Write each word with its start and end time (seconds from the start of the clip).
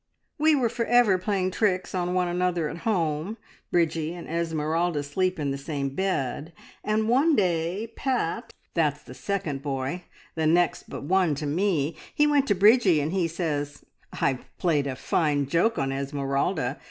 "We 0.39 0.55
were 0.55 0.67
for 0.69 0.85
ever 0.85 1.19
playing 1.19 1.51
tricks 1.51 1.93
on 1.93 2.15
one 2.15 2.27
another 2.27 2.67
at 2.69 2.77
home. 2.79 3.37
Bridgie 3.71 4.15
and 4.15 4.27
Esmeralda 4.27 5.03
sleep 5.03 5.39
in 5.39 5.51
the 5.51 5.59
same 5.59 5.89
bed, 5.89 6.53
and 6.83 7.07
one 7.07 7.35
day 7.35 7.93
Pat 7.95 8.51
that's 8.73 9.03
the 9.03 9.13
second 9.13 9.61
boy 9.61 10.05
the 10.33 10.47
next 10.47 10.89
but 10.89 11.03
one 11.03 11.35
to 11.35 11.45
me 11.45 11.95
he 12.15 12.25
went 12.25 12.47
to 12.47 12.55
Bridgie 12.55 12.99
and 12.99 13.11
he 13.13 13.27
says, 13.27 13.85
`I've 14.11 14.43
played 14.57 14.87
a 14.87 14.95
fine 14.95 15.45
joke 15.45 15.77
on 15.77 15.91
Esmeralda! 15.91 16.79